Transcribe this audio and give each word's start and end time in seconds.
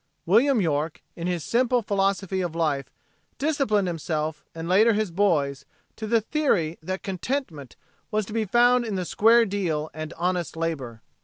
William 0.25 0.59
York, 0.59 1.03
in 1.15 1.27
his 1.27 1.43
simple 1.43 1.83
philosophy 1.83 2.41
of 2.41 2.55
life, 2.55 2.89
disciplined 3.37 3.87
himself, 3.87 4.43
and 4.55 4.67
later 4.67 4.93
his 4.93 5.11
boys, 5.11 5.63
to 5.95 6.07
the 6.07 6.21
theory 6.21 6.79
that 6.81 7.03
contentment 7.03 7.75
was 8.09 8.25
to 8.25 8.33
be 8.33 8.45
found 8.45 8.83
in 8.83 8.95
the 8.95 9.05
square 9.05 9.45
deal 9.45 9.91
and 9.93 10.11
honest 10.17 10.57
labor. 10.57 11.03